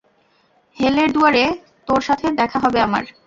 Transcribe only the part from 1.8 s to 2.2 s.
তোর